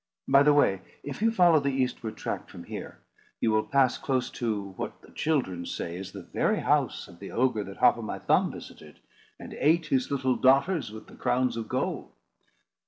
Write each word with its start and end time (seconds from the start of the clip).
By 0.27 0.41
the 0.41 0.51
way, 0.51 0.81
if 1.03 1.21
you 1.21 1.29
follow 1.31 1.59
the 1.59 1.69
eastward 1.69 2.17
track 2.17 2.49
from 2.49 2.63
here, 2.63 3.01
you 3.39 3.51
will 3.51 3.61
pass 3.67 3.99
close 3.99 4.31
to 4.31 4.69
what 4.75 4.99
the 5.03 5.11
children 5.11 5.63
say 5.67 5.95
is 5.95 6.11
the 6.11 6.23
very 6.23 6.61
house 6.61 7.07
of 7.07 7.19
the 7.19 7.29
ogre 7.29 7.63
that 7.65 7.77
Hop 7.77 7.99
o' 7.99 8.01
my 8.01 8.17
Thumb 8.17 8.51
visited, 8.51 8.99
and 9.39 9.53
ate 9.59 9.85
his 9.89 10.09
little 10.09 10.37
daughters 10.37 10.91
with 10.91 11.05
the 11.05 11.13
crowns 11.15 11.55
of 11.55 11.67
gold." 11.67 12.11